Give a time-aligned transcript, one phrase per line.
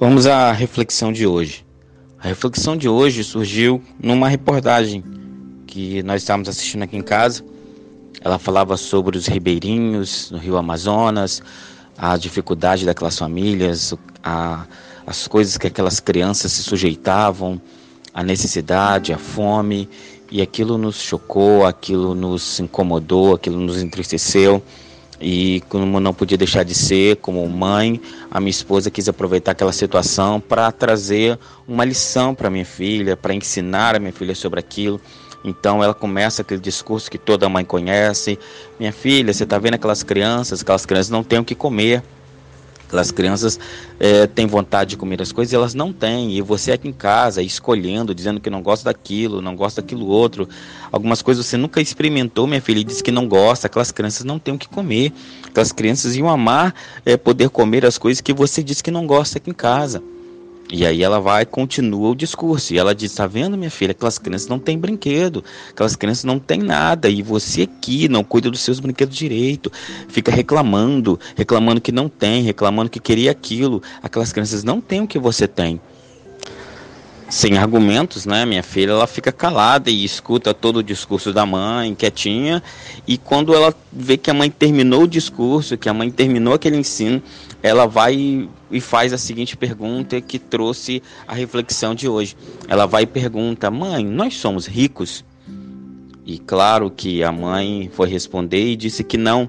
[0.00, 1.62] Vamos à reflexão de hoje.
[2.18, 5.04] A reflexão de hoje surgiu numa reportagem
[5.66, 7.44] que nós estávamos assistindo aqui em casa.
[8.22, 11.42] Ela falava sobre os ribeirinhos no Rio Amazonas,
[11.98, 13.92] a dificuldade daquelas famílias,
[14.24, 14.64] a,
[15.06, 17.60] as coisas que aquelas crianças se sujeitavam,
[18.14, 19.86] a necessidade, a fome,
[20.30, 24.62] e aquilo nos chocou, aquilo nos incomodou, aquilo nos entristeceu.
[25.20, 28.00] E como não podia deixar de ser, como mãe,
[28.30, 33.34] a minha esposa quis aproveitar aquela situação para trazer uma lição para minha filha, para
[33.34, 34.98] ensinar a minha filha sobre aquilo.
[35.44, 38.38] Então ela começa aquele discurso que toda mãe conhece:
[38.78, 40.62] Minha filha, você está vendo aquelas crianças?
[40.62, 42.02] Aquelas crianças não têm o que comer.
[42.90, 43.56] Aquelas crianças
[44.00, 46.32] é, têm vontade de comer as coisas e elas não têm.
[46.32, 50.48] E você aqui em casa, escolhendo, dizendo que não gosta daquilo, não gosta daquilo outro.
[50.90, 53.68] Algumas coisas você nunca experimentou, minha filha, e disse que não gosta.
[53.68, 55.12] Aquelas crianças não têm o que comer.
[55.46, 56.74] Aquelas crianças iam amar
[57.06, 60.02] é, poder comer as coisas que você disse que não gosta aqui em casa.
[60.72, 62.72] E aí ela vai continua o discurso.
[62.72, 63.90] E ela diz: Tá vendo, minha filha?
[63.90, 67.08] Aquelas crianças não têm brinquedo, aquelas crianças não têm nada.
[67.08, 69.70] E você aqui não cuida dos seus brinquedos direito,
[70.08, 73.82] fica reclamando, reclamando que não tem, reclamando que queria aquilo.
[74.02, 75.80] Aquelas crianças não têm o que você tem.
[77.30, 78.44] Sem argumentos, né?
[78.44, 82.60] Minha filha ela fica calada e escuta todo o discurso da mãe, quietinha.
[83.06, 86.76] E quando ela vê que a mãe terminou o discurso, que a mãe terminou aquele
[86.76, 87.22] ensino,
[87.62, 92.36] ela vai e faz a seguinte pergunta que trouxe a reflexão de hoje.
[92.66, 95.24] Ela vai e pergunta: Mãe, nós somos ricos?
[96.26, 99.48] E claro que a mãe foi responder e disse que não,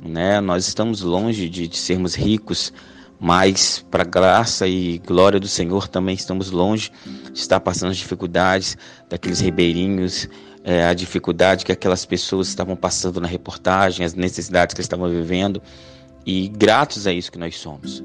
[0.00, 0.40] né?
[0.40, 2.72] Nós estamos longe de, de sermos ricos,
[3.18, 6.90] mas para graça e glória do Senhor também estamos longe
[7.32, 8.76] de estar passando as dificuldades
[9.08, 10.28] daqueles ribeirinhos,
[10.62, 15.62] é, a dificuldade que aquelas pessoas estavam passando na reportagem, as necessidades que estavam vivendo
[16.26, 18.02] e gratos a isso que nós somos.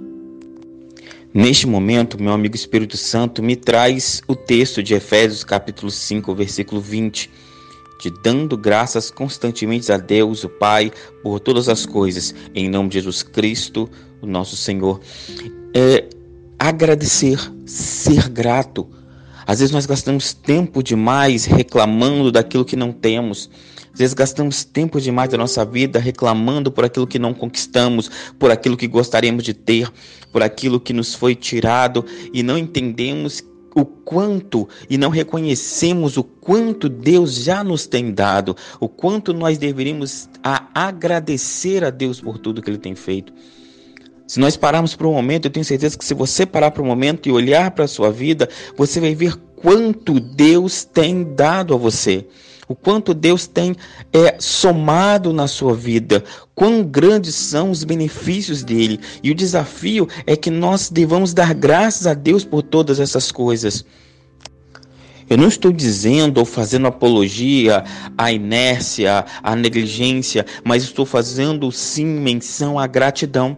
[1.34, 6.82] Neste momento, meu amigo Espírito Santo me traz o texto de Efésios capítulo 5, versículo
[6.82, 7.32] 20,
[8.02, 10.92] de dando graças constantemente a Deus, o Pai,
[11.22, 13.88] por todas as coisas, em nome de Jesus Cristo,
[14.20, 15.00] o nosso Senhor.
[15.74, 16.08] É
[16.58, 18.90] agradecer, ser grato.
[19.46, 23.50] Às vezes nós gastamos tempo demais reclamando daquilo que não temos.
[23.94, 28.10] Às vezes gastamos tempo demais da nossa vida reclamando por aquilo que não conquistamos,
[28.40, 29.92] por aquilo que gostaríamos de ter,
[30.32, 32.04] por aquilo que nos foi tirado
[32.34, 33.44] e não entendemos
[33.76, 39.58] o quanto e não reconhecemos o quanto Deus já nos tem dado, o quanto nós
[39.58, 43.34] deveríamos a agradecer a Deus por tudo que ele tem feito.
[44.28, 46.88] Se nós pararmos por um momento, eu tenho certeza que se você parar por um
[46.88, 51.78] momento e olhar para a sua vida, você vai ver quanto Deus tem dado a
[51.78, 52.28] você
[52.72, 53.76] o quanto Deus tem
[54.14, 56.24] é, somado na sua vida,
[56.56, 59.00] quão grandes são os benefícios dele.
[59.22, 63.84] E o desafio é que nós devamos dar graças a Deus por todas essas coisas.
[65.30, 67.84] Eu não estou dizendo ou fazendo apologia
[68.18, 73.58] à inércia, à negligência, mas estou fazendo sim menção à gratidão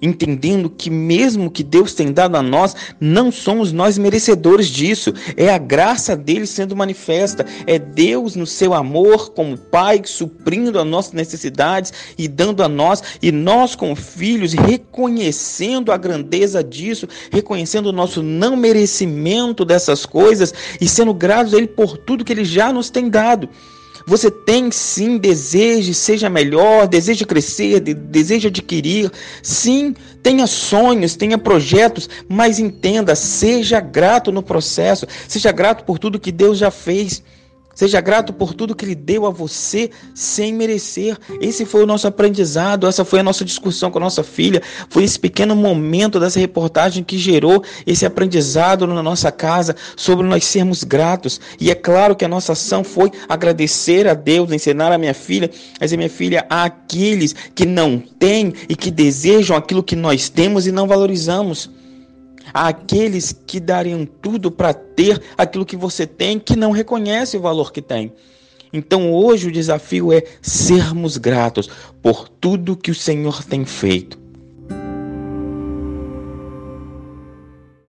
[0.00, 5.12] entendendo que mesmo que Deus tem dado a nós, não somos nós merecedores disso.
[5.36, 10.86] É a graça dele sendo manifesta, é Deus no seu amor como Pai suprindo as
[10.86, 17.86] nossas necessidades e dando a nós e nós como filhos reconhecendo a grandeza disso, reconhecendo
[17.86, 22.44] o nosso não merecimento dessas coisas e sendo gratos a ele por tudo que ele
[22.44, 23.48] já nos tem dado.
[24.06, 29.10] Você tem sim desejo, seja melhor, deseja crescer, de, deseja adquirir.
[29.42, 36.20] Sim, tenha sonhos, tenha projetos, mas entenda, seja grato no processo, seja grato por tudo
[36.20, 37.20] que Deus já fez.
[37.76, 41.18] Seja grato por tudo que Ele deu a você sem merecer.
[41.42, 44.62] Esse foi o nosso aprendizado, essa foi a nossa discussão com a nossa filha.
[44.88, 50.46] Foi esse pequeno momento dessa reportagem que gerou esse aprendizado na nossa casa sobre nós
[50.46, 51.38] sermos gratos.
[51.60, 55.50] E é claro que a nossa ação foi agradecer a Deus, ensinar a minha filha,
[55.78, 60.30] a dizer, minha filha, há aqueles que não têm e que desejam aquilo que nós
[60.30, 61.68] temos e não valorizamos
[62.52, 67.72] àqueles que dariam tudo para ter aquilo que você tem, que não reconhece o valor
[67.72, 68.12] que tem.
[68.72, 71.70] Então hoje o desafio é sermos gratos
[72.02, 74.25] por tudo que o Senhor tem feito.